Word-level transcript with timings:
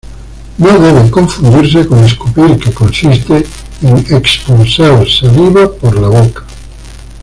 No 0.57 0.79
debe 0.79 1.11
confundirse 1.11 1.85
con 1.85 2.03
"escupir", 2.03 2.57
que 2.57 2.73
consiste 2.73 3.45
en 3.83 3.97
expulsar 4.15 5.07
saliva 5.07 5.71
por 5.75 6.01
la 6.01 6.07
boca. 6.07 6.43